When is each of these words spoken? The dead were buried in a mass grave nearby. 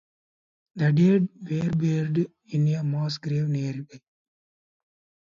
The 0.77 0.91
dead 0.93 1.29
were 1.41 1.69
buried 1.77 2.31
in 2.47 2.67
a 2.69 2.83
mass 2.83 3.19
grave 3.19 3.47
nearby. 3.47 4.01